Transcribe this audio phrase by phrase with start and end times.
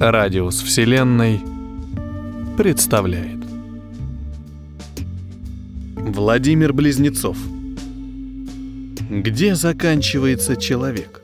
[0.00, 1.42] Радиус Вселенной
[2.56, 3.36] представляет
[5.94, 7.36] Владимир Близнецов
[9.10, 11.20] Где заканчивается человек?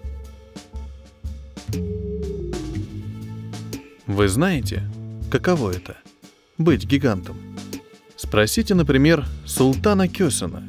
[4.07, 4.83] Вы знаете,
[5.31, 5.97] каково это—
[6.59, 7.39] быть гигантом?
[8.15, 10.63] Спросите, например, Султана Кёсена,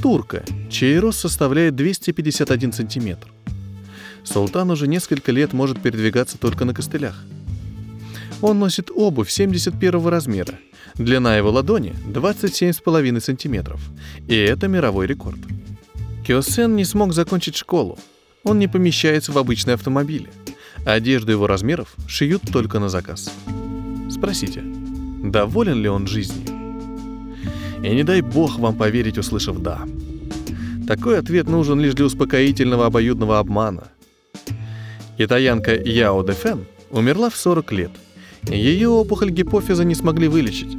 [0.00, 3.26] турка, чей рост составляет 251 сантиметр.
[4.22, 7.24] Султан уже несколько лет может передвигаться только на костылях.
[8.42, 10.54] Он носит обувь 71 размера.
[10.94, 13.80] Длина его ладони 27,5 сантиметров.
[14.28, 15.38] И это мировой рекорд.
[16.26, 17.98] Киосен не смог закончить школу.
[18.44, 20.28] Он не помещается в обычные автомобили.
[20.84, 23.32] Одежду его размеров шьют только на заказ.
[24.10, 24.62] Спросите,
[25.22, 26.48] доволен ли он жизнью?
[27.82, 29.80] И не дай бог вам поверить, услышав «да».
[30.86, 33.88] Такой ответ нужен лишь для успокоительного обоюдного обмана–
[35.20, 37.90] Китаянка Яо Дефен умерла в 40 лет.
[38.48, 40.76] Ее опухоль гипофиза не смогли вылечить.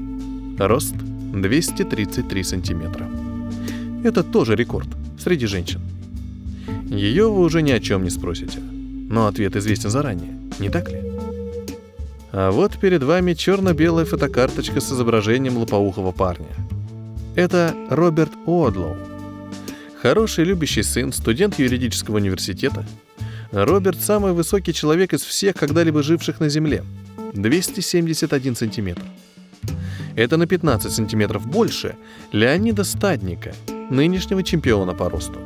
[0.57, 3.09] Рост 233 сантиметра.
[4.03, 4.87] Это тоже рекорд
[5.19, 5.79] среди женщин.
[6.89, 8.59] Ее вы уже ни о чем не спросите.
[8.59, 11.01] Но ответ известен заранее, не так ли?
[12.31, 16.47] А вот перед вами черно-белая фотокарточка с изображением лопоухого парня.
[17.35, 18.95] Это Роберт Уодлоу.
[20.01, 22.85] Хороший любящий сын, студент юридического университета–
[23.51, 26.83] Роберт– самый высокий человек из всех когда-либо живших на Земле.
[27.33, 29.03] 271 сантиметр.
[30.15, 31.95] Это на 15 сантиметров больше
[32.31, 33.53] Леонида Стадника,
[33.89, 35.39] нынешнего чемпиона по росту.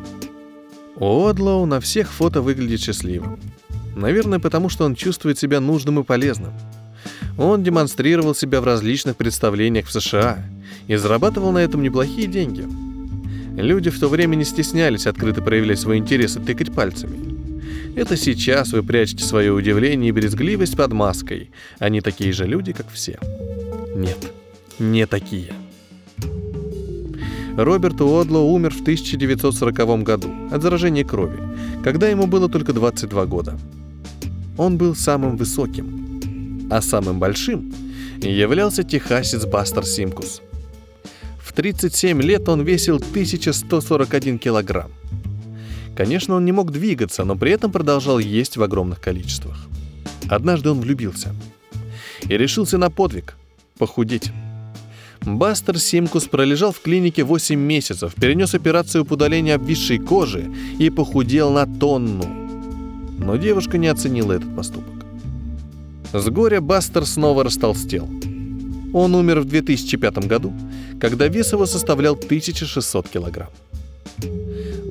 [0.97, 3.39] Одлоу на всех фото выглядит счастливым.
[3.95, 6.53] Наверное, потому что он чувствует себя нужным и полезным.
[7.37, 10.45] Он демонстрировал себя в различных представлениях в США
[10.87, 12.65] и зарабатывал на этом неплохие деньги.
[13.59, 17.34] Люди в то время не стеснялись открыто проявлять свой интерес и тыкать пальцами.
[17.95, 21.49] Это сейчас вы прячете свое удивление и брезгливость под маской.
[21.79, 23.17] Они такие же люди, как все.
[23.95, 24.33] Нет,
[24.79, 25.53] не такие.
[27.55, 31.39] Роберт Уодло умер в 1940 году от заражения крови,
[31.85, 33.57] когда ему было только 22 года.
[34.57, 37.73] Он был самым высоким, а самым большим
[38.21, 40.41] являлся техасец Бастер Симкус.
[41.39, 44.91] В 37 лет он весил 1141 килограмм.
[45.95, 49.57] Конечно, он не мог двигаться, но при этом продолжал есть в огромных количествах.
[50.29, 51.33] Однажды он влюбился
[52.23, 53.37] и решился на подвиг–
[53.77, 54.31] похудеть.
[55.21, 61.51] Бастер Симкус пролежал в клинике 8 месяцев, перенес операцию по удалению обвисшей кожи и похудел
[61.51, 62.25] на тонну.
[63.17, 65.05] Но девушка не оценила этот поступок.
[66.13, 68.07] С горя Бастер снова растолстел.
[68.93, 70.53] Он умер в 2005 году,
[70.99, 73.49] когда вес его составлял 1600 килограмм.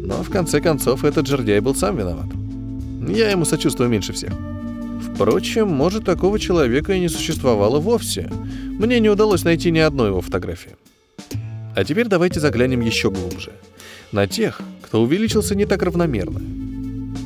[0.03, 2.27] Но в конце концов этот жердяй был сам виноват.
[3.09, 4.33] Я ему сочувствую меньше всех.
[5.15, 8.31] Впрочем, может, такого человека и не существовало вовсе.
[8.79, 10.77] Мне не удалось найти ни одной его фотографии.
[11.77, 13.53] А теперь давайте заглянем еще глубже.
[14.13, 16.41] На тех, кто увеличился не так равномерно.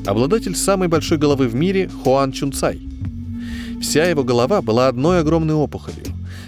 [0.06, 2.81] Обладатель самой большой головы в мире Хуан Чунцай.
[3.81, 6.06] Вся его голова была одной огромной опухолью,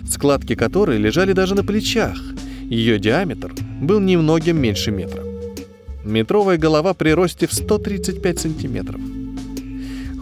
[0.08, 2.18] складки которой лежали даже на плечах.
[2.68, 5.19] Ее диаметр был немногим меньше метра.
[6.04, 9.00] Метровая голова при росте в 135 сантиметров.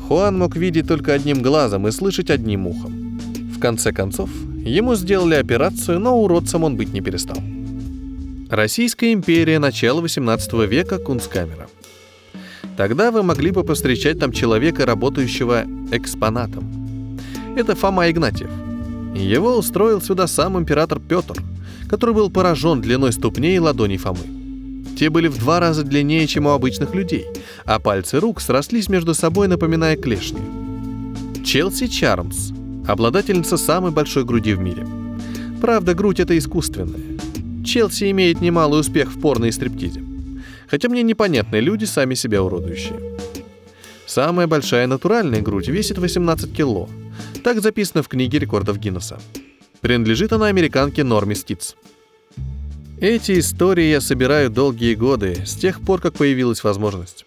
[0.06, 3.20] Хуан мог видеть только одним глазом и слышать одним ухом.
[3.54, 4.30] В конце концов,
[4.64, 7.38] ему сделали операцию, но уродцем он быть не перестал.
[8.50, 11.68] Российская империя начала 18 века Кунсткамера.
[12.76, 17.18] Тогда вы могли бы повстречать там человека, работающего экспонатом.
[17.56, 18.50] Это Фома Игнатьев.
[19.14, 21.34] Его устроил сюда сам император Петр,
[21.88, 24.37] который был поражен длиной ступней и ладоней Фомы.
[24.96, 27.26] Те были в два раза длиннее, чем у обычных людей,
[27.64, 30.40] а пальцы рук срослись между собой, напоминая клешни.
[31.44, 32.52] Челси Чармс–
[32.86, 34.86] обладательница самой большой груди в мире.
[35.60, 37.18] Правда, грудь это искусственная.
[37.64, 40.02] Челси имеет немалый успех в порно и стриптизе.
[40.68, 42.98] Хотя мне непонятны люди, сами себя уродующие.
[44.06, 46.88] Самая большая натуральная грудь весит 18 кило.
[47.44, 49.18] Так записано в книге рекордов Гиннесса.
[49.80, 51.76] Принадлежит она американке Норме Стиц.
[53.00, 57.26] Эти истории я собираю долгие годы, с тех пор, как появилась возможность.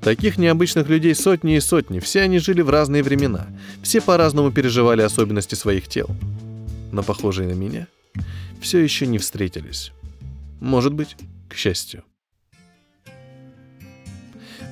[0.00, 3.46] Таких необычных людей сотни и сотни, все они жили в разные времена,
[3.84, 6.08] все по-разному переживали особенности своих тел.
[6.90, 7.86] Но похожие на меня
[8.60, 9.92] все еще не встретились.
[10.60, 11.16] Может быть,
[11.48, 12.02] к счастью.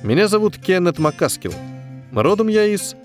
[0.03, 1.53] Меня зовут Кеннет Маккаскил.
[2.11, 2.95] Родом я из...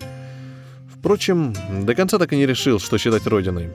[0.98, 1.54] Впрочем,
[1.84, 3.70] до конца так и не решил, что считать родиной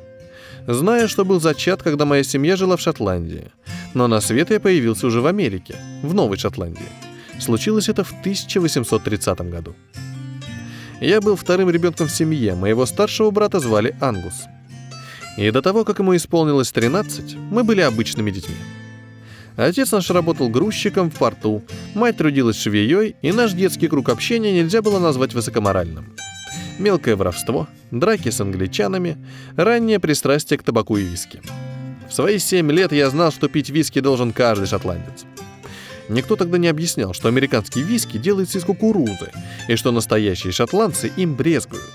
[0.73, 3.51] зная, что был зачат, когда моя семья жила в Шотландии.
[3.93, 6.89] Но на свет я появился уже в Америке, в Новой Шотландии.
[7.39, 9.75] Случилось это в 1830 году.
[10.99, 14.43] Я был вторым ребенком в семье, моего старшего брата звали Ангус.
[15.37, 18.55] И до того, как ему исполнилось 13, мы были обычными детьми.
[19.55, 21.63] Отец наш работал грузчиком в порту,
[21.93, 26.13] мать трудилась швеей, и наш детский круг общения нельзя было назвать высокоморальным.
[26.81, 29.15] Мелкое воровство, драки с англичанами,
[29.55, 31.39] раннее пристрастие к табаку и виски.
[32.09, 35.25] В свои семь лет я знал, что пить виски должен каждый шотландец.
[36.09, 39.29] Никто тогда не объяснял, что американский виски делается из кукурузы,
[39.67, 41.91] и что настоящие шотландцы им брезгуют.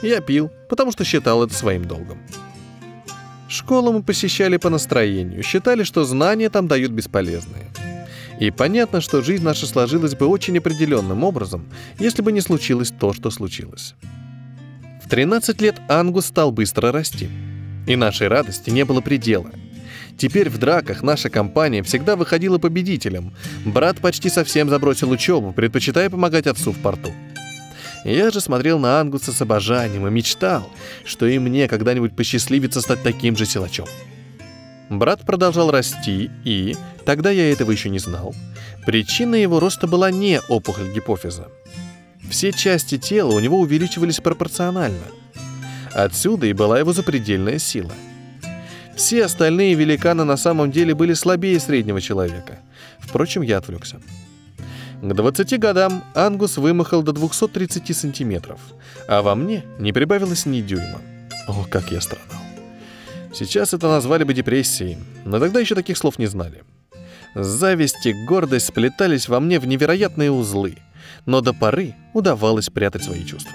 [0.00, 2.16] Я пил, потому что считал это своим долгом.
[3.46, 7.70] Школу мы посещали по настроению, считали, что знания там дают бесполезные.
[8.40, 11.66] И понятно, что жизнь наша сложилась бы очень определенным образом,
[11.98, 13.94] если бы не случилось то, что случилось.
[15.04, 17.28] В 13 лет Ангус стал быстро расти.
[17.86, 19.50] И нашей радости не было предела.
[20.16, 23.34] Теперь в драках наша компания всегда выходила победителем.
[23.66, 27.12] Брат почти совсем забросил учебу, предпочитая помогать отцу в порту.
[28.06, 30.70] Я же смотрел на Ангуса с обожанием и мечтал,
[31.04, 33.86] что и мне когда-нибудь посчастливится стать таким же силачом.
[34.88, 38.34] Брат продолжал расти, и, тогда я этого еще не знал,
[38.86, 41.48] причина его роста была не опухоль гипофиза.
[42.30, 45.04] Все части тела у него увеличивались пропорционально.
[45.92, 47.92] Отсюда и была его запредельная сила.
[48.96, 52.60] Все остальные великаны на самом деле были слабее среднего человека.
[53.00, 54.00] Впрочем, я отвлекся.
[55.02, 58.60] К 20 годам Ангус вымахал до 230 сантиметров,
[59.06, 61.00] а во мне не прибавилось ни дюйма.
[61.46, 62.40] О, как я страдал.
[63.34, 66.62] Сейчас это назвали бы депрессией, но тогда еще таких слов не знали.
[67.34, 70.76] Зависть и гордость сплетались во мне в невероятные узлы,
[71.26, 73.52] но до поры удавалось прятать свои чувства.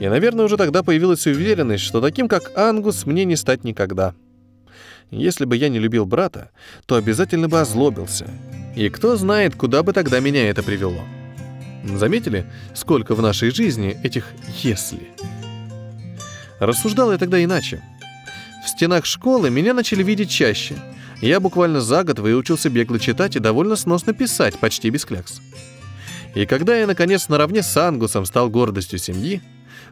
[0.00, 4.14] И, наверное, уже тогда появилась уверенность, что таким, как Ангус, мне не стать никогда.
[5.10, 6.50] Если бы я не любил брата,
[6.86, 8.30] то обязательно бы озлобился
[8.76, 11.02] и кто знает, куда бы тогда меня это привело.
[11.84, 14.26] Заметили, сколько в нашей жизни этих
[14.62, 15.08] «если»?
[16.58, 17.82] Рассуждал я тогда иначе.
[18.64, 20.76] В стенах школы меня начали видеть чаще.
[21.22, 25.40] Я буквально за год выучился бегло читать и довольно сносно писать, почти без клякс.
[26.34, 29.42] И когда я, наконец, наравне с Ангусом стал гордостью семьи,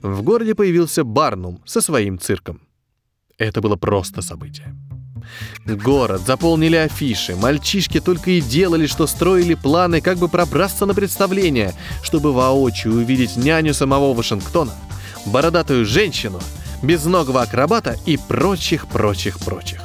[0.02, 2.60] в городе появился Барнум со своим цирком.
[3.38, 4.74] Это было просто событие.
[5.66, 11.74] Город заполнили афиши, мальчишки только и делали, что строили планы, как бы пробраться на представление,
[12.02, 14.72] чтобы воочию увидеть няню самого Вашингтона,
[15.26, 16.40] бородатую женщину,
[16.82, 19.82] безногого акробата и прочих-прочих-прочих.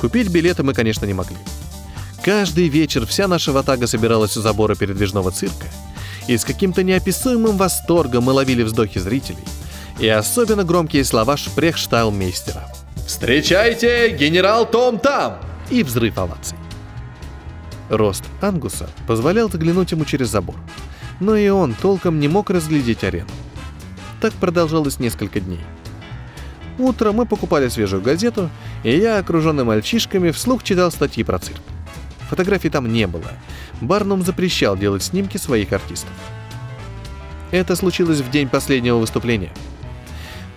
[0.00, 1.36] Купить билеты мы, конечно, не могли.
[2.24, 5.66] Каждый вечер вся наша ватага собиралась у забора передвижного цирка,
[6.26, 9.44] и с каким-то неописуемым восторгом мы ловили вздохи зрителей
[10.00, 12.64] и особенно громкие слова шпрехштайлмейстера–
[13.06, 15.38] «Встречайте, генерал Том Там!»
[15.70, 16.56] и взрыв оваций.
[17.90, 20.56] Рост Ангуса позволял заглянуть ему через забор,
[21.20, 23.28] но и он толком не мог разглядеть арену.
[24.22, 25.60] Так продолжалось несколько дней.
[26.78, 28.48] Утром мы покупали свежую газету,
[28.82, 31.60] и я, окруженный мальчишками, вслух читал статьи про цирк.
[32.34, 33.30] Фотографий там не было.
[33.80, 36.10] Барнум запрещал делать снимки своих артистов.
[37.52, 39.52] Это случилось в день последнего выступления–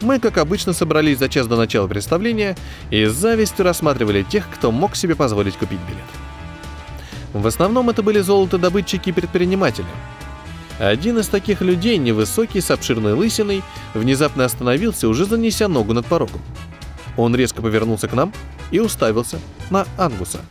[0.02, 2.56] мы, как обычно, собрались за час до начала представления
[2.92, 6.04] и с завистью рассматривали тех, кто мог себе позволить купить билет.
[7.34, 9.88] В основном это были золотодобытчики и предприниматели.
[10.80, 13.64] Один из таких людей, невысокий, с обширной лысиной,
[13.96, 16.42] внезапно остановился, уже занеся ногу над порогом.
[17.18, 18.32] Он резко повернулся к нам
[18.70, 19.40] и уставился
[19.72, 20.42] на Ангуса.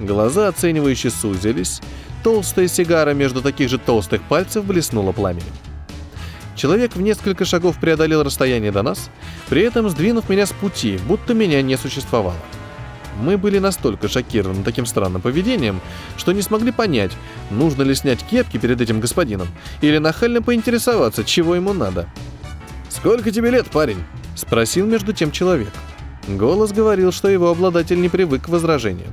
[0.00, 1.82] Глаза оценивающе сузились,
[2.24, 5.52] толстая сигара между таких же толстых пальцев блеснула пламенем.
[6.56, 9.10] Человек в несколько шагов преодолел расстояние до нас,
[9.50, 12.36] при этом сдвинув меня с пути, будто меня не существовало.
[13.20, 15.82] Мы были настолько шокированы таким странным поведением,
[16.16, 17.12] что не смогли понять,
[17.50, 19.48] нужно ли снять кепки перед этим господином,
[19.82, 22.08] или нахально поинтересоваться, чего ему надо.
[22.88, 24.02] «Сколько тебе лет, парень?»—
[24.34, 25.72] спросил между тем человек.
[26.26, 29.12] Голос говорил, что его обладатель не привык к возражениям.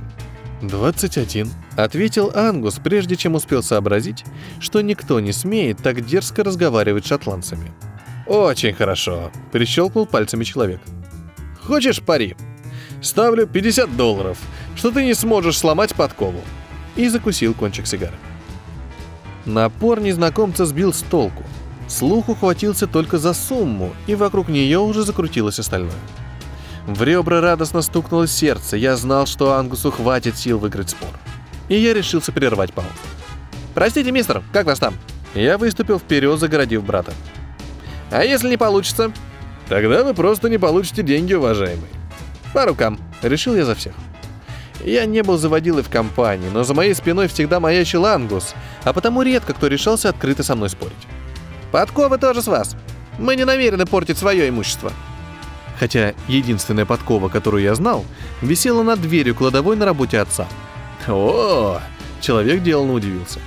[0.60, 4.24] «21»,— ответил Ангус, прежде чем успел сообразить,
[4.60, 7.72] что никто не смеет так дерзко разговаривать с шотландцами.
[8.26, 10.80] «Очень хорошо»,— прищелкнул пальцами человек.
[11.62, 12.36] «Хочешь пари?
[13.00, 14.38] Ставлю 50 долларов,
[14.74, 16.40] что ты не сможешь сломать подкову».
[16.96, 18.16] И закусил кончик сигары.
[19.44, 21.44] Напор незнакомца сбил с толку.
[21.86, 25.92] Слух ухватился только за сумму, и вокруг нее уже закрутилось остальное.
[26.88, 28.78] В ребра радостно стукнуло сердце.
[28.78, 31.10] Я знал, что Ангусу хватит сил выиграть спор.
[31.68, 32.88] И я решился прервать паузу.
[33.74, 34.94] «Простите, мистер, как вас там?»
[35.34, 37.12] Я выступил вперед, загородив брата.
[38.10, 39.12] «А если не получится?»
[39.68, 41.90] «Тогда вы просто не получите деньги, уважаемый».
[42.54, 43.92] «По рукам»,— решил я за всех.
[44.82, 48.54] Я не был заводилой в компании, но за моей спиной всегда маячил Ангус,
[48.84, 51.06] а потому редко кто решался открыто со мной спорить.
[51.70, 52.76] Подкова тоже с вас.
[53.18, 54.90] Мы не намерены портить свое имущество.
[55.78, 58.04] Хотя единственная подкова, которую я знал,
[58.42, 60.48] висела над дверью кладовой на работе отца.
[61.06, 61.80] О,
[62.20, 63.40] человек деланно удивился.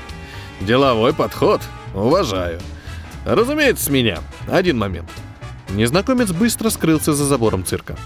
[0.61, 1.61] Деловой подход.
[1.93, 2.59] Уважаю.
[3.25, 4.19] Разумеется, с меня.
[4.47, 5.09] Один момент.
[5.69, 7.97] Незнакомец быстро скрылся за забором цирка.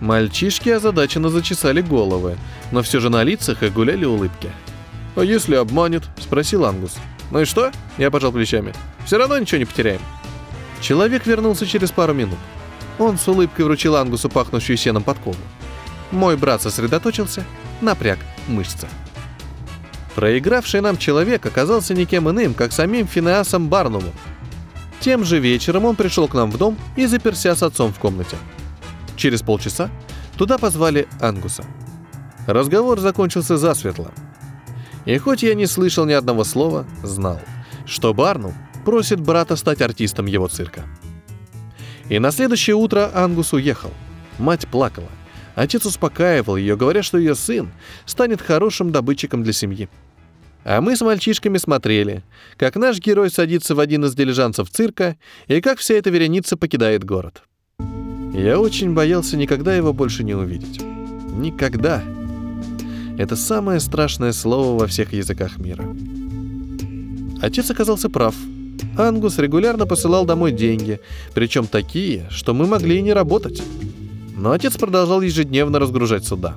[0.00, 2.36] Мальчишки озадаченно зачесали головы,
[2.70, 4.50] но все же на лицах их гуляли улыбки.
[5.16, 6.96] «А если обманет?»— спросил Ангус.
[7.32, 8.72] «Ну и что?»— я пожал плечами.
[9.04, 10.00] «Все равно ничего не потеряем».
[10.80, 12.38] Человек вернулся через пару минут.
[12.98, 15.36] Он с улыбкой вручил Ангусу пахнущую сеном подкову.
[16.10, 17.44] Мой брат сосредоточился,
[17.80, 18.88] напряг мышцы.
[20.14, 24.12] Проигравший нам человек оказался никем иным, как самим Финеасом Барнумом.
[25.00, 28.36] Тем же вечером он пришел к нам в дом и заперся с отцом в комнате.
[29.16, 29.90] Через полчаса
[30.36, 31.64] туда позвали Ангуса.
[32.46, 34.10] Разговор закончился засветло.
[35.04, 37.40] И хоть я не слышал ни одного слова, знал,
[37.86, 40.84] что Барнум просит брата стать артистом его цирка.
[42.08, 43.90] И на следующее утро Ангус уехал.
[44.38, 45.08] Мать плакала.
[45.54, 47.70] Отец успокаивал ее, говоря, что ее сын
[48.06, 49.88] станет хорошим добытчиком для семьи.
[50.64, 52.22] А мы с мальчишками смотрели,
[52.56, 57.04] как наш герой садится в один из дилижансов цирка и как вся эта вереница покидает
[57.04, 57.42] город.
[58.32, 60.80] Я очень боялся никогда его больше не увидеть.
[61.38, 62.02] Никогда.
[63.18, 65.84] Это самое страшное слово во всех языках мира.
[67.40, 68.34] Отец оказался прав.
[68.96, 71.00] Ангус регулярно посылал домой деньги,
[71.34, 73.62] причем такие, что мы могли и не работать.
[74.36, 76.56] Но отец продолжал ежедневно разгружать суда.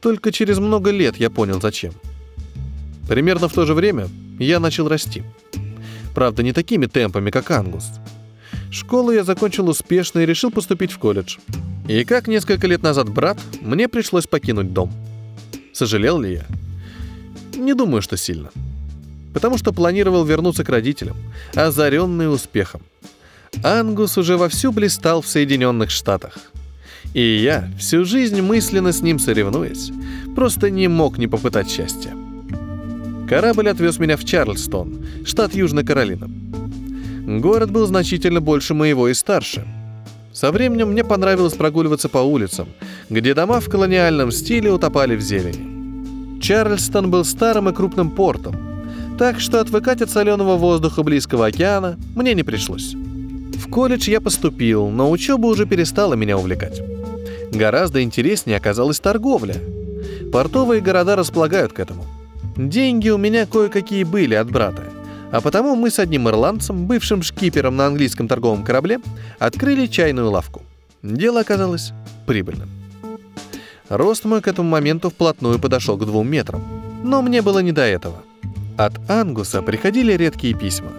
[0.00, 1.92] Только через много лет я понял, зачем.
[3.08, 5.22] Примерно в то же время я начал расти.
[6.14, 7.84] Правда, не такими темпами, как Ангус.
[8.70, 11.38] Школу я закончил успешно и решил поступить в колледж.
[11.88, 14.92] И как несколько лет назад брат, мне пришлось покинуть дом.
[15.72, 16.46] Сожалел ли я?
[17.56, 18.50] Не думаю, что сильно.
[19.32, 21.16] Потому что планировал вернуться к родителям,
[21.54, 22.82] озаренный успехом.
[23.62, 26.38] Ангус уже вовсю блистал в Соединенных Штатах.
[27.14, 29.90] И я, всю жизнь мысленно с ним соревнуясь,
[30.34, 32.12] просто не мог не попытать счастья.
[33.28, 36.30] Корабль отвез меня в Чарльстон, штат Южная Каролина.
[37.40, 39.66] Город был значительно больше моего и старше.
[40.32, 42.68] Со временем мне понравилось прогуливаться по улицам,
[43.10, 46.40] где дома в колониальном стиле утопали в зелени.
[46.40, 48.56] Чарльстон был старым и крупным портом,
[49.22, 52.94] так что отвыкать от соленого воздуха близкого океана мне не пришлось.
[52.94, 56.82] В колледж я поступил, но учеба уже перестала меня увлекать.
[57.52, 59.54] Гораздо интереснее оказалась торговля.
[60.32, 62.04] Портовые города располагают к этому.
[62.56, 64.82] Деньги у меня кое-какие были от брата–
[65.30, 68.98] а потому мы с одним ирландцем, бывшим шкипером на английском торговом корабле,
[69.38, 70.62] открыли чайную лавку.
[71.04, 71.92] Дело оказалось
[72.26, 72.68] прибыльным.
[73.88, 76.60] Рост мой к этому моменту вплотную подошел к двум метрам.
[77.04, 78.24] Но мне было не до этого.
[78.76, 80.92] От Ангуса приходили редкие письма.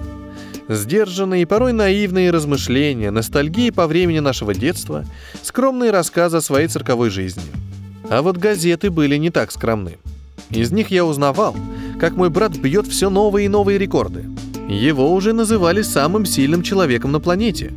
[0.70, 5.06] Сдержанные и порой наивные размышления, ностальгии по времени нашего детства,
[5.42, 7.44] скромные рассказы о своей цирковой жизни.
[8.10, 9.98] А вот газеты были не так скромны.
[10.50, 11.56] Из них я узнавал,
[12.00, 14.26] как мой брат бьет все новые и новые рекорды.
[14.70, 17.74] Его уже называли самым сильным человеком на планете.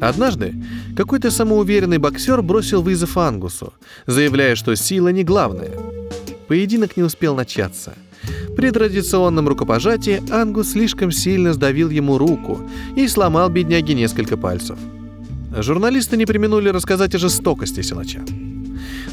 [0.00, 0.54] Однажды
[0.96, 3.72] какой-то самоуверенный боксер бросил вызов Ангусу,
[4.06, 5.72] заявляя, что сила не главная.
[6.48, 7.94] Поединок не успел начаться.
[8.56, 12.60] При традиционном рукопожатии Ангус слишком сильно сдавил ему руку
[12.96, 14.78] и сломал бедняге несколько пальцев.
[15.56, 18.22] Журналисты не применули рассказать о жестокости силача.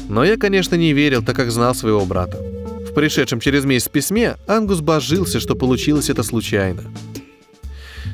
[0.08, 2.38] Но я, конечно, не верил, так как знал своего брата.
[2.38, 6.82] В пришедшем через месяц письме Ангус божился, что получилось это случайно.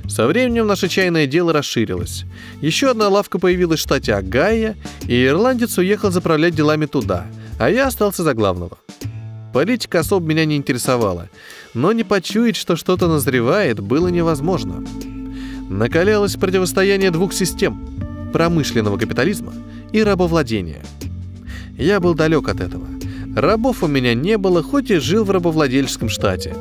[0.08, 2.24] Со временем наше чайное дело расширилось.
[2.60, 4.76] Еще одна лавка появилась в штате Агая,
[5.06, 7.26] и ирландец уехал заправлять делами туда,
[7.58, 8.78] а я остался за главного.
[9.52, 11.28] Политика особо меня не интересовала,
[11.74, 14.84] но не почуять, что что-то назревает, было невозможно.
[15.68, 19.52] Накалялось противостояние двух систем– промышленного капитализма
[19.92, 20.82] и рабовладения.
[21.76, 22.86] Я был далек от этого–
[23.36, 26.54] Рабов у меня не было, хоть и жил в рабовладельческом штате.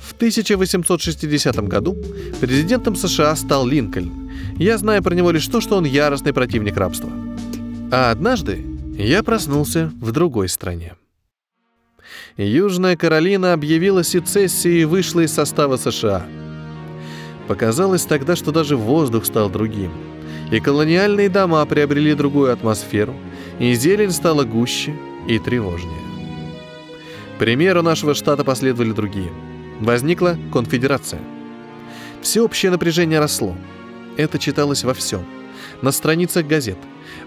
[0.00, 1.96] В 1860 году
[2.40, 4.30] президентом США стал Линкольн.
[4.58, 7.10] Я знаю про него лишь то, что он яростный противник рабства.
[7.90, 8.64] А однажды
[8.96, 10.94] я проснулся в другой стране.
[12.36, 16.26] Южная Каролина объявила сецессию и вышла из состава США.
[17.48, 19.92] Показалось тогда, что даже воздух стал другим,
[20.50, 23.14] и колониальные дома приобрели другую атмосферу,
[23.58, 24.94] и зелень стала гуще–
[25.26, 26.00] и тревожнее.
[27.38, 29.32] примеру нашего штата последовали другие.
[29.80, 31.20] Возникла конфедерация.
[32.20, 33.56] Всеобщее напряжение росло.
[34.16, 35.24] Это читалось во всем.
[35.80, 36.78] На страницах газет,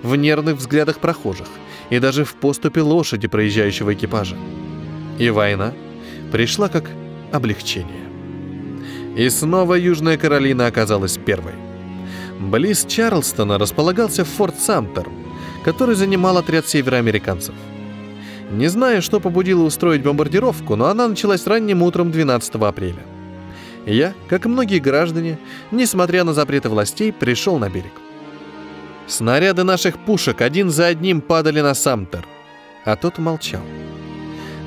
[0.03, 1.47] в нервных взглядах прохожих
[1.89, 4.37] и даже в поступе лошади проезжающего экипажа.
[5.17, 5.73] И война
[6.31, 6.89] пришла как
[7.31, 8.05] облегчение.
[9.15, 11.53] И снова Южная Каролина оказалась первой.
[12.39, 15.07] Близ Чарлстона располагался форт Самтер,
[15.63, 17.55] который занимал отряд североамериканцев.
[18.51, 23.03] Не знаю, что побудило устроить бомбардировку, но она началась ранним утром 12 апреля.
[23.85, 25.39] Я, как и многие граждане,
[25.71, 27.93] несмотря на запреты властей, пришел на берег.
[29.07, 32.25] Снаряды наших пушек один за одним падали на Самтер,
[32.83, 33.61] а тот молчал.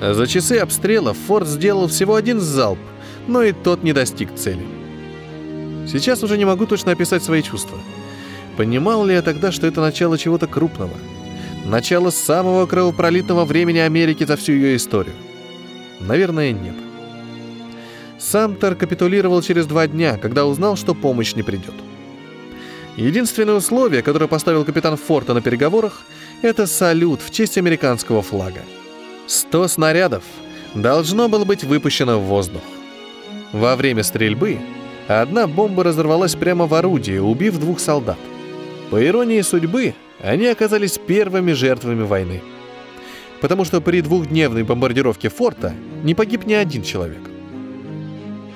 [0.01, 2.79] За часы обстрела форт сделал всего один залп,
[3.27, 4.65] но и тот не достиг цели.
[5.89, 7.79] Сейчас уже не могу точно описать свои чувства.
[8.57, 10.95] Понимал ли я тогда, что это начало чего-то крупного?
[11.65, 15.15] Начало самого кровопролитного времени Америки за всю ее историю?
[16.01, 16.75] Наверное, нет.
[18.19, 21.75] Самтер капитулировал через два дня, когда узнал, что помощь не придет.
[22.97, 26.03] Единственное условие, которое поставил капитан Форта на переговорах,
[26.43, 28.63] это салют в честь американского флага.
[29.29, 30.25] 100 снарядов
[30.75, 32.63] должно было быть выпущено в воздух.
[33.53, 34.59] Во время стрельбы
[35.07, 38.17] одна бомба разорвалась прямо в орудии, убив двух солдат.
[38.91, 42.41] По иронии судьбы, они оказались первыми жертвами войны.
[43.43, 47.21] Потому что при двухдневной бомбардировке форта не погиб ни один человек.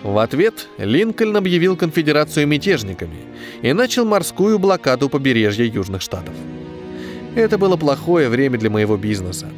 [0.02, 3.18] В ответ Линкольн объявил конфедерацию мятежниками
[3.60, 6.34] и начал морскую блокаду побережья Южных Штатов.
[7.36, 9.48] Это было плохое время для моего бизнеса.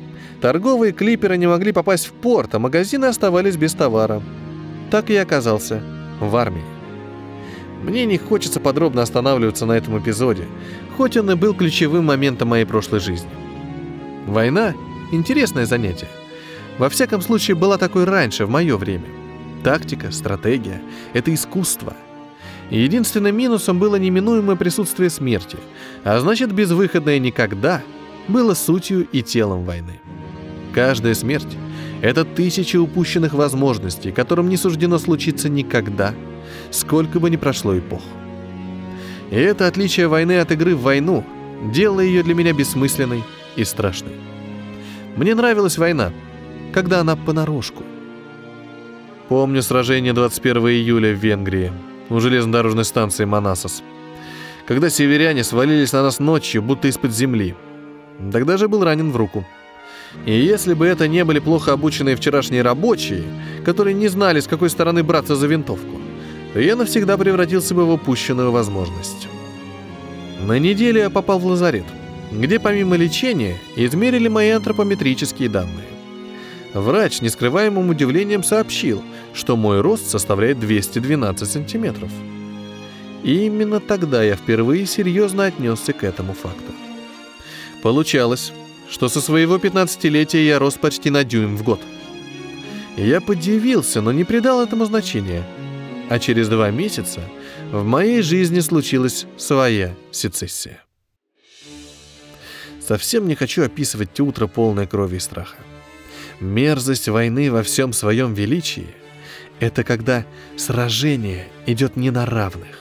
[0.45, 4.21] Торговые клиперы не могли попасть в порт, а магазины оставались без товара.
[4.91, 5.83] Так и оказался
[6.21, 6.63] в армии.
[7.83, 10.45] Мне не хочется подробно останавливаться на этом эпизоде,
[10.99, 13.31] хоть он и был ключевым моментом моей прошлой жизни.
[14.27, 14.75] Война—
[15.13, 16.09] интересное занятие.
[16.77, 19.07] Во всяком случае, была такой раньше, в мое время—
[19.65, 20.83] Тактика, стратегия—
[21.15, 21.95] это искусство.
[22.69, 25.57] единственным минусом было неминуемое присутствие смерти,
[26.05, 27.81] а значит, безвыходное никогда
[28.29, 30.01] было сутью и телом войны.
[30.75, 31.57] Каждая смерть—
[32.03, 36.15] это тысячи упущенных возможностей, которым не суждено случиться никогда,
[36.71, 38.03] сколько бы ни прошло эпох.
[39.31, 41.25] И это отличие войны от игры в войну
[41.73, 43.23] делало ее для меня бессмысленной
[43.57, 44.13] и страшной.
[45.17, 46.13] Мне нравилась война,
[46.73, 47.85] когда она понарошку—
[49.29, 51.73] Помню сражение 21 июля в Венгрии,
[52.11, 53.83] у железнодорожной станции Манасос.
[54.67, 57.55] Когда северяне свалились на нас ночью, будто из-под земли.
[58.31, 59.47] Тогда же был ранен в руку.
[60.27, 63.25] И если бы это не были плохо обученные вчерашние рабочие,
[63.65, 66.01] которые не знали, с какой стороны браться за винтовку,
[66.53, 69.29] то я навсегда превратился бы в упущенную возможность.
[70.41, 71.85] На неделю я попал в лазарет,
[72.31, 75.87] где помимо лечения измерили мои антропометрические данные.
[76.75, 82.11] Врач, не скрываемым удивлением, сообщил, что мой рост составляет 212 сантиметров.
[83.23, 86.73] И именно тогда я впервые серьезно отнесся к этому факту.
[87.83, 88.53] Получалось,
[88.91, 91.81] что со своего 15-летия я рос почти на дюйм в год.
[92.97, 95.45] Я подивился, но не придал этому значения.
[96.09, 97.21] А через два месяца
[97.73, 100.83] в моей жизни случилась своя сецессия.
[102.81, 105.57] Совсем не хочу описывать утро полное крови и страха.
[106.41, 108.89] Мерзость войны во всем своем величии—
[109.61, 112.79] это когда сражение идет не на равных.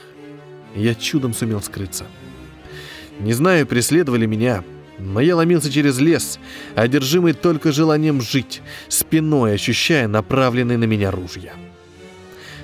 [0.74, 2.04] Я чудом сумел скрыться.
[3.20, 4.64] Не знаю, преследовали меня,
[4.98, 6.38] но я ломился через лес,
[6.74, 11.52] одержимый только желанием жить, спиной ощущая направленные на меня ружья.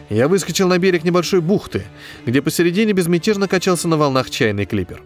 [0.08, 1.84] Я выскочил на берег небольшой бухты,
[2.26, 5.02] где посередине безмятежно качался на волнах чайный клипер.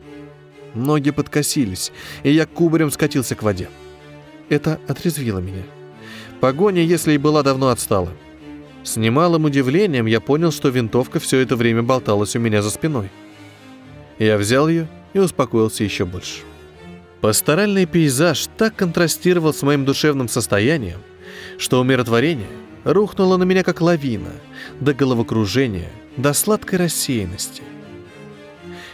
[0.75, 3.69] Ноги подкосились, и я кубарем скатился к воде.
[4.49, 5.63] Это отрезвило меня.
[6.41, 8.11] Погоня, если и была давно отстала.
[8.83, 13.11] С немалым удивлением я понял, что винтовка все это время болталась у меня за спиной.
[14.19, 16.41] Я взял ее и успокоился еще больше.
[17.25, 21.01] Пасторальный пейзаж так контрастировал с моим душевным состоянием,
[21.57, 22.51] что умиротворение
[22.85, 24.33] рухнуло на меня как лавина,
[24.79, 27.63] до головокружения, до сладкой рассеянности.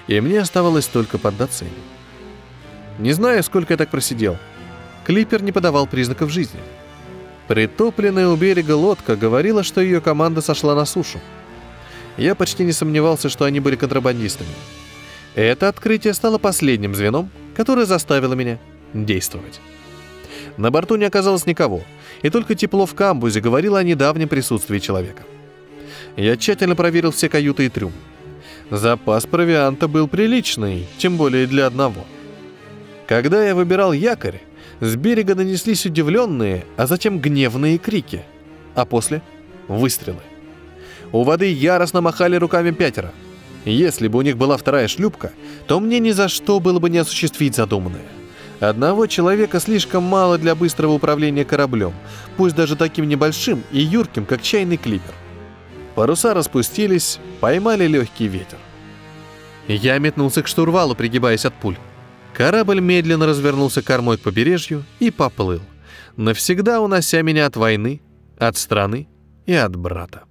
[0.06, 1.74] И мне оставалось только поддаться ему.
[3.00, 4.38] Не знаю, сколько я так просидел—
[5.04, 6.60] Клипер не подавал признаков жизни.
[7.48, 11.18] Притопленная у берега лодка говорила, что ее команда сошла на сушу.
[12.16, 14.54] Я почти не сомневался, что они были контрабандистами.
[15.34, 18.58] Это открытие стало последним звеном, которое заставило меня
[18.94, 19.60] действовать.
[20.56, 21.82] На борту не оказалось никого,
[22.22, 25.22] и только тепло в камбузе говорило о недавнем присутствии человека.
[26.16, 27.92] Я тщательно проверил все каюты и трюм.
[28.70, 32.04] Запас провианта был приличный, тем более для одного.
[33.06, 34.40] Когда я выбирал якорь,
[34.80, 38.22] с берега донеслись удивленные, а затем гневные крики.
[38.74, 39.22] А после—
[39.68, 40.20] выстрелы.
[41.12, 43.12] У воды яростно махали руками пятеро.
[43.64, 45.32] Если бы у них была вторая шлюпка,
[45.66, 48.06] то мне ни за что было бы не осуществить задуманное.
[48.58, 51.94] Одного человека слишком мало для быстрого управления кораблем,
[52.36, 55.14] пусть даже таким небольшим и юрким, как чайный клипер.
[55.94, 58.58] Паруса распустились, поймали легкий ветер.
[59.66, 61.76] Я метнулся к штурвалу, пригибаясь от пуль.
[62.34, 65.60] Корабль медленно развернулся кормой к побережью и поплыл,
[66.16, 68.00] навсегда унося меня от войны,
[68.38, 69.08] от страны
[69.46, 70.24] и от брата.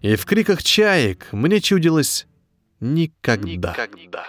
[0.00, 2.26] И в криках чаек мне чудилось
[2.80, 3.70] «никогда».
[3.70, 4.26] никогда.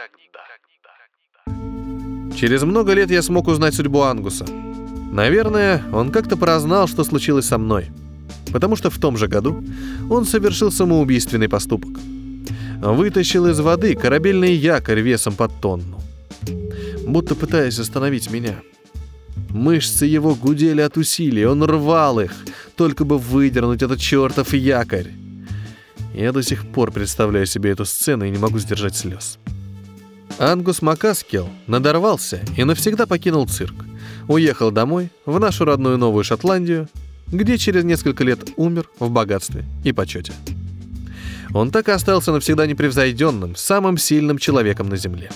[2.35, 4.45] Через много лет я смог узнать судьбу Ангуса.
[5.11, 7.91] Наверное, он как-то прознал, что случилось со мной.
[8.51, 9.63] Потому что в том же году
[10.09, 11.91] он совершил самоубийственный поступок.
[12.81, 16.01] Вытащил из воды корабельный якорь весом под тонну.
[17.05, 18.55] Будто пытаясь остановить меня.
[19.49, 22.33] Мышцы его гудели от усилий, он рвал их,
[22.75, 25.11] только бы выдернуть этот чертов якорь.
[26.13, 29.39] Я до сих пор представляю себе эту сцену и не могу сдержать слез.
[30.39, 33.75] Ангус Макаскел надорвался и навсегда покинул цирк.
[34.27, 36.87] Уехал домой, в нашу родную Новую Шотландию,
[37.27, 40.33] где через несколько лет умер в богатстве и почете.
[41.53, 45.29] Он так и остался навсегда непревзойденным, самым сильным человеком на Земле.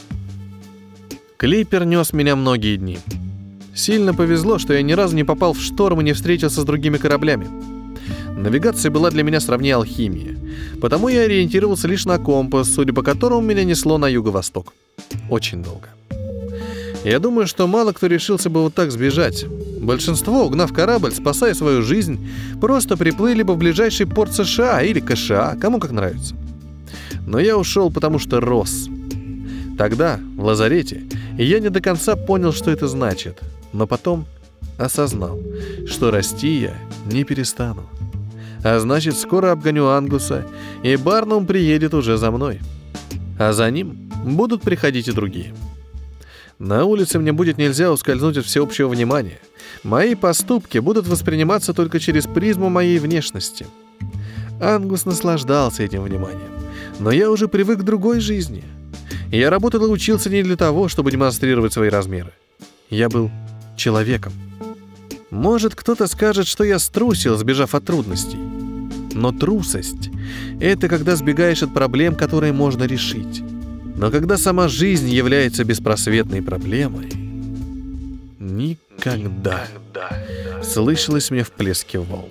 [1.37, 2.99] Клипер нес меня многие дни.
[3.75, 6.97] Сильно повезло, что я ни разу не попал в шторм и не встретился с другими
[6.97, 7.76] кораблями.
[8.37, 10.37] Навигация была для меня сравнее алхимии,
[10.79, 14.73] потому я ориентировался лишь на компас, судя по которому меня несло на юго-восток.
[15.27, 15.87] Очень долго.
[17.03, 19.45] Я думаю, что мало кто решился бы вот так сбежать.
[19.81, 22.29] Большинство, угнав корабль, спасая свою жизнь,
[22.61, 26.35] просто приплыли бы в ближайший порт США или КША, кому как нравится.
[27.25, 28.87] Но я ушел, потому что рос.
[29.79, 31.03] Тогда, в лазарете,
[31.39, 33.41] я не до конца понял, что это значит,
[33.73, 34.25] но потом
[34.77, 35.39] осознал,
[35.87, 36.75] что расти я
[37.11, 37.83] не перестану.
[38.69, 40.45] А значит, скоро обгоню Ангуса,
[40.83, 42.59] и Барнум приедет уже за мной.
[43.39, 45.55] А за ним будут приходить и другие.
[46.59, 49.39] На улице мне будет нельзя ускользнуть от всеобщего внимания.
[49.83, 53.65] Мои поступки будут восприниматься только через призму моей внешности.
[54.59, 56.51] Ангус наслаждался этим вниманием.
[56.99, 58.65] Но я уже привык к другой жизни.
[59.31, 62.33] Я работал и учился не для того, чтобы демонстрировать свои размеры.
[62.89, 63.31] Я был
[63.77, 64.33] человеком.
[65.31, 68.56] Может, кто-то скажет, что я струсил, сбежав от трудностей.
[69.17, 70.11] Но трусость—
[70.59, 73.41] это когда сбегаешь от проблем, которые можно решить.
[73.95, 77.09] Но когда сама жизнь является беспросветной проблемой,
[78.39, 79.65] никогда
[80.63, 82.29] слышалось мне в плеске волн.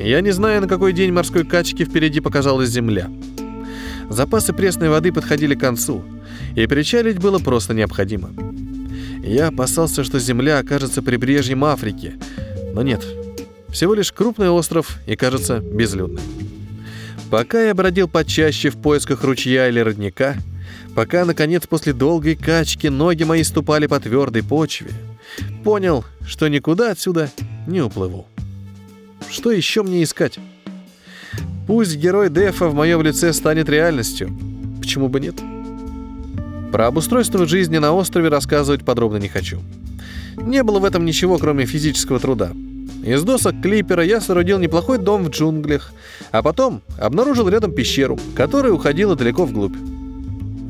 [0.00, 3.10] Я не знаю, на какой день морской качки впереди показалась земля.
[4.08, 6.02] Запасы пресной воды подходили к концу,
[6.56, 8.30] и причалить было просто необходимо.
[9.22, 12.14] Я опасался, что земля окажется прибрежьем Африки,
[12.72, 13.04] но нет.
[13.74, 16.22] Всего лишь крупный остров и, кажется, безлюдный.
[17.28, 20.36] Пока я бродил почаще в поисках ручья или родника,
[20.94, 24.92] пока, наконец, после долгой качки ноги мои ступали по твердой почве,
[25.64, 27.32] понял, что никуда отсюда
[27.66, 28.28] не уплыву.
[29.28, 30.38] Что еще мне искать?
[31.66, 34.30] Пусть герой Дефа в моем лице станет реальностью.
[34.80, 35.34] Почему бы нет?
[36.70, 39.60] Про обустройство жизни на острове рассказывать подробно не хочу.
[40.36, 42.52] Не было в этом ничего, кроме физического труда.
[43.04, 45.92] Из досок клипера я соорудил неплохой дом в джунглях,
[46.32, 49.76] а потом обнаружил рядом пещеру, которая уходила далеко вглубь.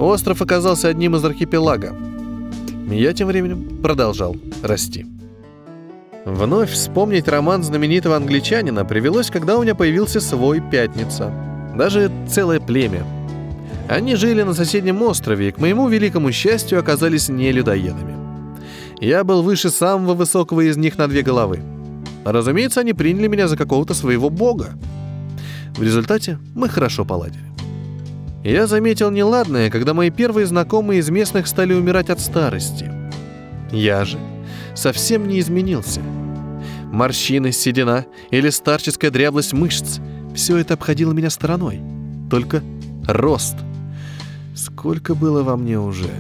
[0.01, 1.95] Остров оказался одним из архипелага.
[2.91, 5.07] Я тем временем продолжал расти.
[6.25, 11.33] Вновь вспомнить роман знаменитого англичанина привелось, когда у меня появился свой «Пятница».
[11.77, 13.05] Даже целое племя.
[13.89, 18.17] Они жили на соседнем острове и, к моему великому счастью, оказались не людоедами.
[19.01, 21.61] Я был выше самого высокого из них на две головы–
[22.25, 24.75] Разумеется, они приняли меня за какого-то своего бога.
[25.77, 27.45] В результате мы хорошо поладили.
[28.43, 32.91] Я заметил неладное, когда мои первые знакомые из местных стали умирать от старости.
[33.71, 34.19] Я же
[34.75, 36.01] совсем не изменился.
[36.93, 39.99] Морщины, седина или старческая дряблость мышц–
[40.35, 41.81] все это обходило меня стороной.
[42.31, 42.63] Только
[43.07, 43.57] рост.
[44.55, 46.11] Сколько было во мне уже?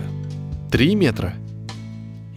[0.70, 1.34] Три метра?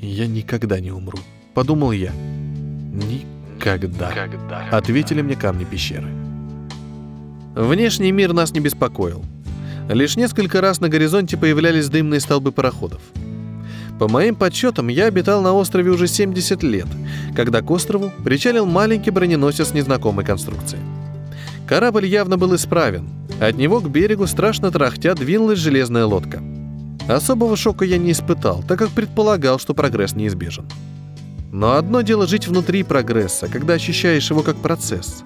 [0.02, 1.20] Я никогда не умру,
[1.54, 2.12] подумал я.
[2.12, 3.37] Никогда.
[3.68, 4.14] «Когда?»—
[4.72, 6.08] ответили мне камни пещеры.
[7.54, 9.26] Внешний мир нас не беспокоил.
[9.90, 13.02] Лишь несколько раз на горизонте появлялись дымные столбы пароходов.
[14.00, 16.88] По моим подсчетам, я обитал на острове уже 70 лет,
[17.36, 20.80] когда к острову причалил маленький броненосец незнакомой конструкции.
[21.68, 23.10] Корабль явно был исправен.
[23.42, 26.42] От него к берегу страшно трахтя двинулась железная лодка.
[27.10, 30.66] Особого шока я не испытал, так как предполагал, что прогресс неизбежен.
[31.52, 35.24] Но одно дело жить внутри прогресса, когда ощущаешь его как процесс.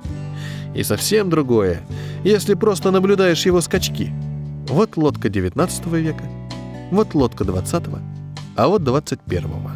[0.75, 1.81] И совсем другое,
[2.23, 4.11] если просто наблюдаешь его скачки.
[4.67, 6.23] Вот лодка 19 века,
[6.91, 7.83] вот лодка 20
[8.55, 9.71] а вот 21 -го.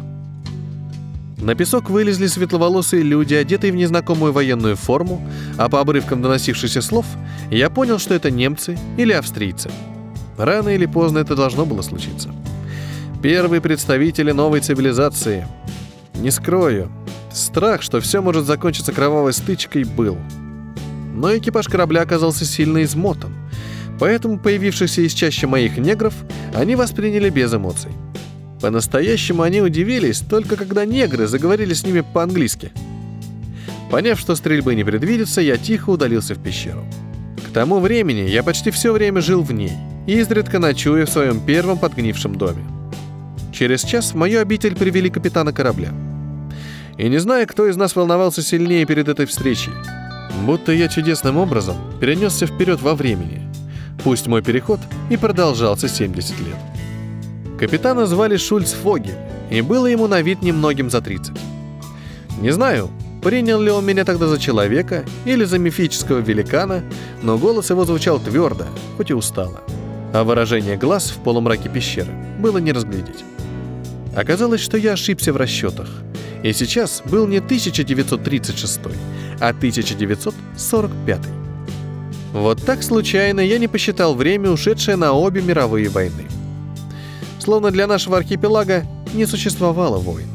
[1.38, 5.20] На песок вылезли светловолосые люди, одетые в незнакомую военную форму,
[5.58, 7.04] а по обрывкам доносившихся слов
[7.50, 9.70] я понял, что это немцы или австрийцы.
[10.38, 12.30] Рано или поздно это должно было случиться.
[13.22, 15.46] Первые представители новой цивилизации.
[16.20, 16.90] Не скрою,
[17.32, 20.16] страх, что все может закончиться кровавой стычкой, был.
[21.14, 23.32] Но экипаж корабля оказался сильно измотан,
[23.98, 26.14] поэтому появившихся из чаще моих негров
[26.54, 27.90] они восприняли без эмоций.
[28.60, 32.72] По-настоящему они удивились, только когда негры заговорили с ними по-английски.
[33.90, 36.84] Поняв, что стрельбы не предвидится, я тихо удалился в пещеру.
[37.48, 39.72] К тому времени я почти все время жил в ней,
[40.06, 42.64] изредка ночуя в своем первом подгнившем доме.
[43.52, 45.92] Через час в мою обитель привели капитана корабля.
[46.98, 49.72] И не знаю, кто из нас волновался сильнее перед этой встречей.
[50.44, 53.42] Будто я чудесным образом перенесся вперед во времени.
[54.02, 54.80] Пусть мой переход
[55.10, 56.56] и продолжался 70 лет.
[57.58, 59.16] Капитана звали Шульц Фогель,
[59.50, 61.34] и было ему на вид немногим за 30.
[62.40, 62.90] Не знаю,
[63.22, 66.82] принял ли он меня тогда за человека или за мифического великана,
[67.22, 69.62] но голос его звучал твердо, хоть и устало.
[70.12, 73.24] А выражение глаз в полумраке пещеры было не разглядеть.
[74.14, 75.88] Оказалось, что я ошибся в расчетах.
[76.42, 78.80] И сейчас был не 1936,
[79.40, 81.20] а 1945.
[82.32, 86.26] Вот так случайно я не посчитал время, ушедшее на обе мировые войны
[87.46, 90.26] словно для нашего архипелага не существовало войн.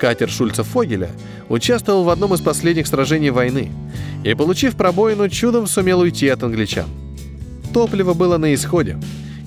[0.00, 1.10] Катер Шульца Фогеля
[1.48, 3.70] участвовал в одном из последних сражений войны
[4.24, 6.86] и, получив пробоину, чудом сумел уйти от англичан.
[7.72, 8.98] Топливо было на исходе,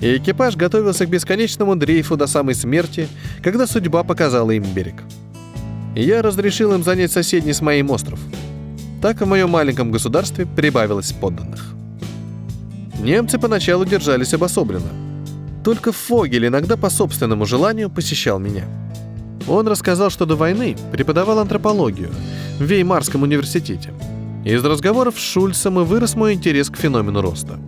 [0.01, 3.07] и экипаж готовился к бесконечному дрейфу до самой смерти,
[3.43, 5.03] когда судьба показала им берег.
[5.95, 8.19] Я разрешил им занять соседний с моим остров.
[9.01, 11.73] Так в моем маленьком государстве прибавилось подданных.
[13.01, 14.89] Немцы поначалу держались обособленно–
[15.63, 18.65] только Фогель иногда по собственному желанию посещал меня.
[19.47, 22.09] Он рассказал, что до войны преподавал антропологию
[22.59, 23.93] в Веймарском университете.
[24.45, 27.59] Из разговоров с Шульцем и вырос мой интерес к феномену роста.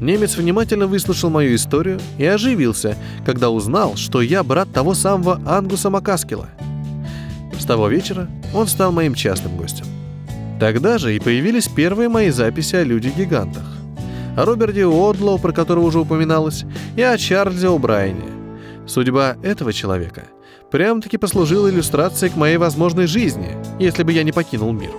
[0.00, 5.90] Немец внимательно выслушал мою историю и оживился, когда узнал, что я брат того самого Ангуса
[5.90, 6.48] Макаскила.
[7.58, 9.86] С того вечера он стал моим частным гостем.
[10.58, 13.64] Тогда же и появились первые мои записи о людях-гигантах
[14.36, 16.64] о Роберте Уодлоу, про которого уже упоминалось,
[16.96, 18.86] и о Чарльзе О'Брайене.
[18.86, 20.24] Судьба этого человека
[20.70, 24.92] прям-таки послужила иллюстрацией к моей возможной жизни, если бы я не покинул мир.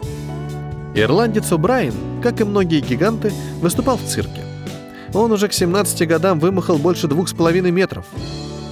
[0.95, 4.41] Ирландец О'Брайен, как и многие гиганты, выступал в цирке.
[5.13, 8.05] Он уже к 17 годам вымахал больше двух с половиной метров.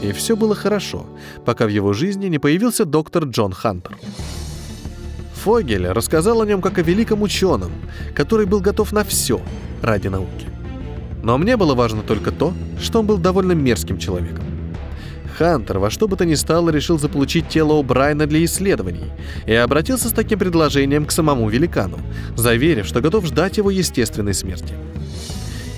[0.02, 1.06] И все было хорошо,
[1.46, 3.98] пока в его жизни не появился доктор Джон Хантер.
[5.44, 7.72] Фогель рассказал о нем как о великом ученом,
[8.16, 9.42] который был готов на все
[9.82, 10.48] ради науки.
[11.24, 14.44] Но мне было важно только то, что он был довольно мерзким человеком.
[15.38, 19.12] Хантер во что бы то ни стало решил заполучить тело О'Брайна для исследований
[19.46, 21.98] и обратился с таким предложением к самому великану,
[22.36, 24.74] заверив, что готов ждать его естественной смерти.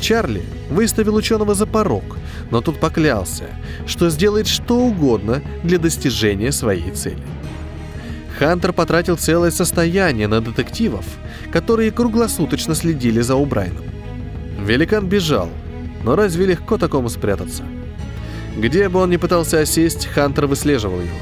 [0.02, 2.18] Чарли выставил ученого за порог,
[2.50, 3.46] но тут поклялся,
[3.88, 7.24] что сделает что угодно для достижения своей цели.
[8.38, 11.06] Хантер потратил целое состояние на детективов,
[11.52, 13.86] которые круглосуточно следили за Убрайном.
[14.60, 15.50] Великан бежал,
[16.04, 17.64] но разве легко такому спрятаться?
[18.58, 21.20] Где бы он ни пытался осесть, Хантер выслеживал его.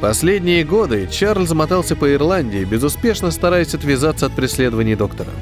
[0.00, 5.32] Последние годы Чарльз мотался по Ирландии, безуспешно стараясь отвязаться от преследований доктора.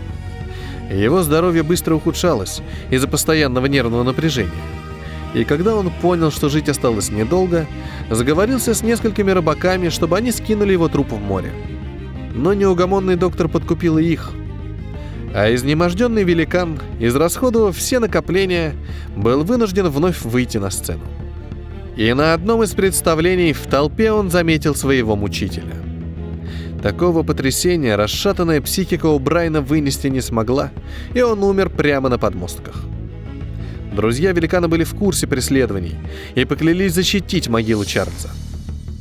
[0.91, 4.53] Его здоровье быстро ухудшалось из-за постоянного нервного напряжения.
[5.35, 7.67] И когда он понял, что жить осталось недолго,
[8.11, 11.53] заговорился с несколькими рыбаками, чтобы они скинули его труп в море.
[12.35, 14.33] Но неугомонный доктор подкупил и их–
[15.37, 18.75] а изнеможденный великан, израсходовав все накопления,
[19.15, 21.05] был вынужден вновь выйти на сцену.
[21.95, 25.77] И на одном из представлений в толпе он заметил своего мучителя.
[26.87, 30.71] Такого потрясения расшатанная психика у Брайна вынести не смогла,
[31.15, 32.81] и он умер прямо на подмостках.
[33.93, 35.97] Друзья великана были в курсе преследований
[36.37, 38.31] и поклялись защитить могилу Чарльза.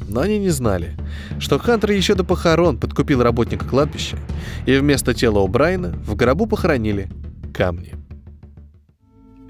[0.10, 0.98] Но они не знали,
[1.38, 4.18] что Хантер еще до похорон подкупил работника кладбища,
[4.66, 7.08] и вместо тела у Брайна в гробу похоронили
[7.54, 7.94] камни.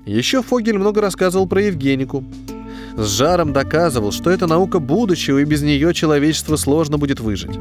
[0.06, 2.26] Еще Фогель много рассказывал про Евгенику.
[2.98, 7.58] С жаром доказывал, что это наука будущего, и без нее человечество сложно будет выжить.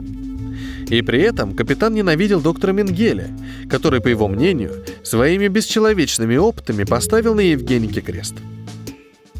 [0.88, 3.31] И при этом капитан ненавидел доктора Менгеля,
[3.70, 8.35] который, по его мнению, своими бесчеловечными опытами поставил на Евгенике крест.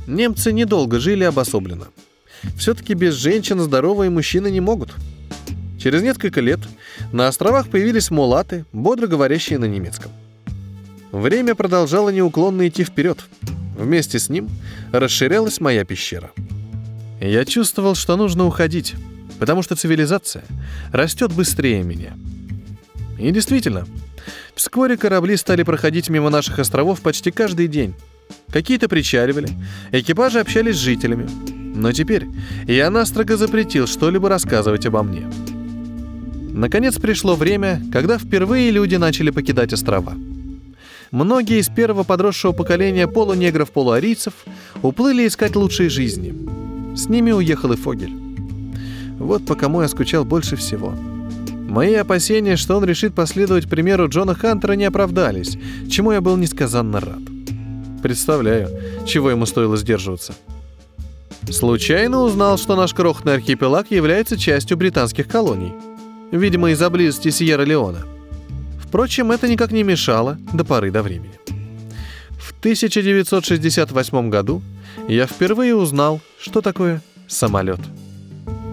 [0.07, 1.89] Немцы недолго жили обособленно–
[2.57, 4.95] все-таки без женщин здоровые мужчины не могут.
[5.81, 6.61] Через несколько лет
[7.13, 10.13] на островах появились мулаты, бодро говорящие на немецком.
[11.13, 13.25] Время продолжало неуклонно идти вперед.
[13.77, 14.49] Вместе с ним
[14.93, 16.31] расширялась моя пещера.
[17.21, 18.95] Я чувствовал, что нужно уходить.
[19.39, 20.45] Потому что цивилизация
[20.93, 22.15] растет быстрее меня.
[23.19, 23.87] И действительно,
[24.55, 27.95] вскоре корабли стали проходить мимо наших островов почти каждый день.
[28.51, 29.49] Какие-то причаливали,
[29.93, 31.29] экипажи общались с жителями.
[31.75, 32.27] Но теперь
[32.67, 35.29] я настрого запретил что-либо рассказывать обо мне.
[36.53, 40.15] Наконец пришло время, когда впервые люди начали покидать острова.
[41.11, 44.35] Многие из первого подросшего поколения полунегров-полуарийцев
[44.83, 46.35] уплыли искать лучшей жизни.
[46.97, 48.24] С ними уехал и Фогель.
[49.19, 50.91] Вот по кому я скучал больше всего.
[51.69, 55.59] Мои опасения, что он решит последовать примеру Джона Хантера, не оправдались,
[55.91, 57.23] чему я был несказанно рад.
[58.03, 58.69] Представляю,
[59.07, 60.35] чего ему стоило сдерживаться.
[61.51, 65.73] Случайно узнал, что наш крохотный архипелаг является частью британских колоний–
[66.37, 68.07] видимо, из-за близости Сьерра-Леона.
[68.81, 71.39] Впрочем, это никак не мешало до поры до времени.
[72.39, 74.63] В 1968 году
[75.09, 77.81] я впервые узнал, что такое самолет.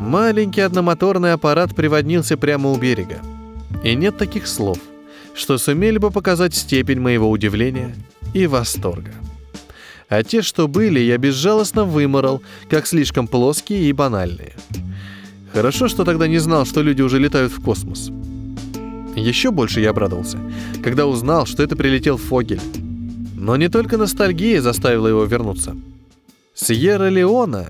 [0.02, 3.20] Маленький одномоторный аппарат приводнился прямо у берега.
[3.84, 4.80] И нет таких слов,
[5.34, 7.96] что сумели бы показать степень моего удивления
[8.34, 9.12] и восторга.
[10.10, 14.54] А те, что были, я безжалостно выморал, как слишком плоские и банальные–
[15.54, 18.10] Хорошо, что тогда не знал, что люди уже летают в космос.
[19.16, 20.38] Еще больше я обрадовался,
[20.82, 22.62] когда узнал, что это прилетел Фогель.
[23.36, 25.76] Но не только ностальгия заставила его вернуться.
[26.56, 27.68] Сьерра-Леона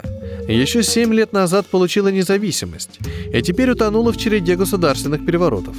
[0.53, 2.99] еще семь лет назад получила независимость
[3.33, 5.75] и теперь утонула в череде государственных переворотов.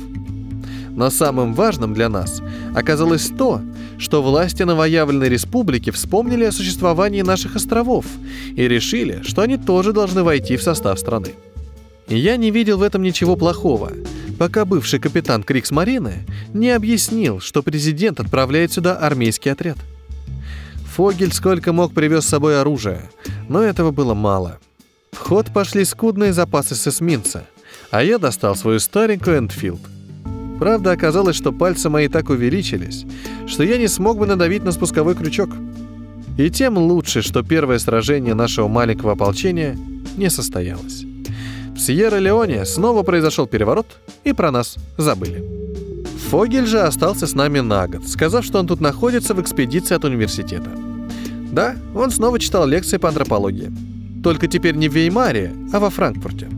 [0.95, 2.43] Но самым важным для нас
[2.75, 3.63] оказалось то,
[3.99, 8.05] что власти новоявленной республики вспомнили о существовании наших островов
[8.55, 11.31] и решили, что они тоже должны войти в состав страны.
[12.09, 13.93] Я не видел в этом ничего плохого,
[14.39, 19.79] пока бывший капитан Крикс-Марины не объяснил, что президент отправляет сюда армейский отряд.
[20.93, 23.09] Фогель сколько мог привез с собой оружие,
[23.49, 24.59] но этого было мало.
[25.13, 27.47] В ход пошли скудные запасы с эсминца,
[27.91, 29.81] а я достал свою старенькую Энфилд.
[30.59, 33.07] Правда, оказалось, что пальцы мои так увеличились,
[33.47, 35.49] что я не смог бы надавить на спусковой крючок.
[36.37, 39.79] И тем лучше, что первое сражение нашего маленького ополчения
[40.19, 41.05] не состоялось.
[41.75, 43.87] В Сьерра-Леоне снова произошел переворот,
[44.25, 45.43] и про нас забыли.
[46.33, 50.07] Фогель же остался с нами на год, сказав, что он тут находится в экспедиции от
[50.07, 50.71] университета.
[51.53, 53.71] Да, он снова читал лекции по антропологии.
[54.25, 56.49] Только теперь не в Веймаре, а во Франкфурте.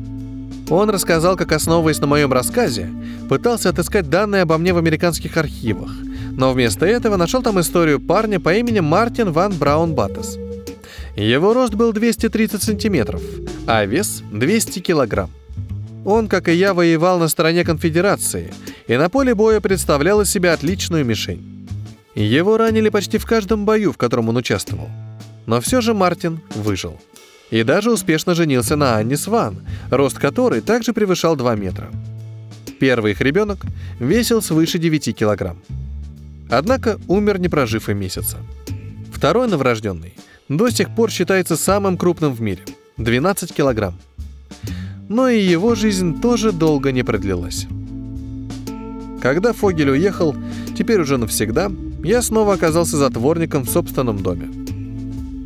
[0.70, 2.88] Он рассказал, как, основываясь на моем рассказе,
[3.28, 5.90] пытался отыскать данные обо мне в американских архивах,
[6.30, 10.38] но вместо этого нашел там историю парня по имени Мартин Ван Браун Баттес.
[11.16, 13.22] Его рост был 230 сантиметров,
[13.66, 15.30] а вес 200 килограмм.
[16.04, 18.52] Он, как и я, воевал на стороне конфедерации
[18.86, 21.68] и на поле боя представлял из себя отличную мишень.
[22.14, 24.88] Его ранили почти в каждом бою, в котором он участвовал.
[25.46, 27.00] Но все же Мартин выжил.
[27.50, 31.90] И даже успешно женился на Анне Сван, рост которой также превышал 2 метра.
[32.78, 33.60] Первый их ребенок
[33.98, 35.62] весил свыше 9 килограмм.
[36.50, 38.38] Однако умер, не прожив и месяца.
[39.12, 40.14] Второй новорожденный
[40.48, 42.62] до сих пор считается самым крупным в мире–
[42.98, 43.98] 12 килограмм.
[45.08, 47.66] Но и его жизнь тоже долго не продлилась.
[49.20, 50.34] Когда Фогель уехал,
[50.76, 51.70] теперь уже навсегда,
[52.02, 54.48] я снова оказался затворником в собственном доме.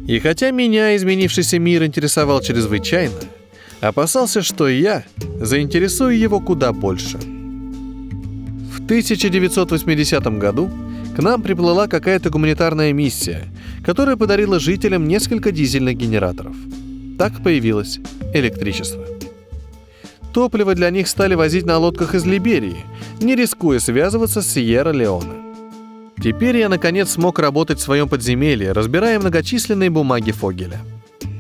[0.07, 3.15] И хотя меня изменившийся мир интересовал чрезвычайно,
[3.81, 5.05] опасался, что я
[5.41, 7.19] заинтересую его куда больше.
[7.19, 10.71] В 1980 году
[11.15, 13.45] к нам приплыла какая-то гуманитарная миссия,
[13.85, 16.57] которая подарила жителям несколько дизельных генераторов–
[17.19, 17.99] так появилось
[18.33, 19.05] электричество.
[20.39, 22.85] Топливо для них стали возить на лодках из Либерии,
[23.21, 26.13] не рискуя связываться с Сьерра-Леоне.
[26.23, 30.79] Теперь я наконец смог работать в своем подземелье, разбирая многочисленные бумаги Фогеля.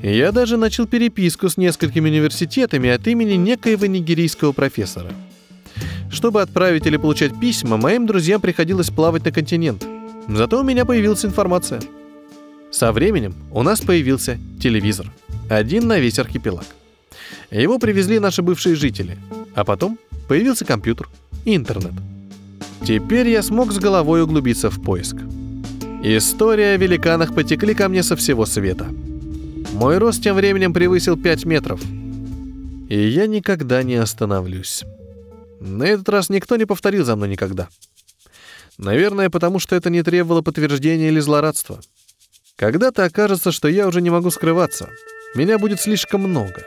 [0.02, 5.12] Я даже начал переписку с несколькими университетами от имени некоего нигерийского профессора.
[6.10, 9.86] Чтобы отправить или получать письма, моим друзьям приходилось плавать на континент.
[10.26, 11.80] Зато у меня появилась информация.
[12.72, 15.06] Со временем у нас появился телевизор–
[15.48, 16.66] один на весь архипелаг.
[17.50, 19.18] Его привезли наши бывшие жители,
[19.54, 19.98] а потом
[20.28, 21.08] появился компьютер
[21.44, 21.92] и интернет.
[22.86, 25.16] Теперь я смог с головой углубиться в поиск.
[26.02, 28.86] История о великанах потекли ко мне со всего света.
[29.72, 31.80] Мой рост тем временем превысил 5 метров.
[32.88, 34.84] И я никогда не остановлюсь.
[35.60, 37.68] На этот раз никто не повторил за мной никогда.
[38.78, 41.80] Наверное, потому что это не требовало подтверждения или злорадства.
[42.56, 44.88] Когда-то окажется, что я уже не могу скрываться—
[45.34, 46.64] меня будет слишком много.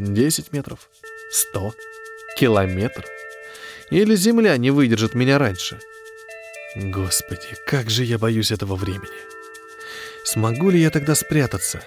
[0.00, 0.90] 10 метров,
[1.32, 1.74] 100,
[2.38, 3.04] километр.
[3.90, 5.78] Или земля не выдержит меня раньше.
[6.76, 9.08] Господи, как же я боюсь этого времени.
[10.24, 11.82] Смогу ли я тогда спрятаться?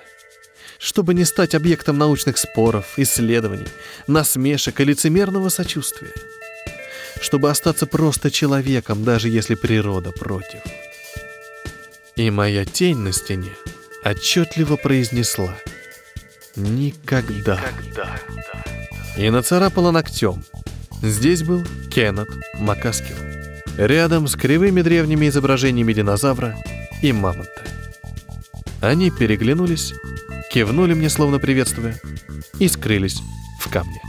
[0.84, 3.70] чтобы не стать объектом научных споров, исследований,
[4.05, 6.11] насмешек и лицемерного сочувствия.
[7.22, 10.59] Чтобы остаться просто человеком, даже если природа против.
[12.18, 13.53] И моя тень на стене
[14.03, 15.57] отчетливо произнесла
[16.55, 17.59] «Никогда».
[17.59, 18.19] Никогда.
[19.17, 20.43] И нацарапала ногтем.
[21.01, 22.29] Здесь был Кеннет
[22.59, 23.15] Макаскил.
[23.77, 26.55] Рядом с кривыми древними изображениями динозавра
[27.01, 27.49] и мамонта.
[28.81, 29.93] Они переглянулись,
[30.51, 31.99] кивнули мне, словно приветствуя,
[32.59, 33.21] и скрылись
[33.59, 34.01] в камне.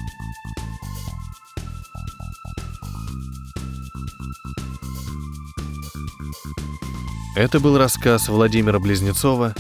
[7.37, 9.55] Это был рассказ Владимира Близнецова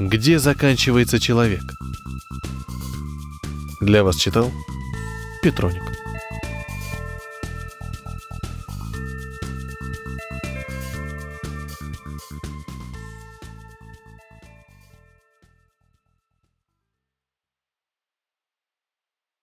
[0.00, 1.74] «Где заканчивается человек?».
[3.82, 4.50] Для вас читал
[5.42, 5.89] Петроник.